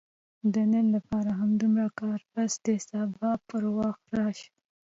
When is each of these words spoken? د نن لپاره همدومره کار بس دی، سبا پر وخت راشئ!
د 0.53 0.55
نن 0.71 0.85
لپاره 0.95 1.29
همدومره 1.39 1.87
کار 1.99 2.19
بس 2.33 2.53
دی، 2.63 2.75
سبا 2.89 3.31
پر 3.47 3.63
وخت 3.77 4.03
راشئ! 4.17 4.49